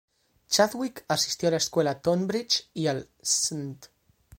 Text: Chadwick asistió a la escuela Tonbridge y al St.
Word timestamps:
Chadwick 0.49 1.05
asistió 1.07 1.49
a 1.49 1.51
la 1.51 1.57
escuela 1.57 2.01
Tonbridge 2.01 2.71
y 2.73 2.87
al 2.87 3.07
St. 3.21 3.85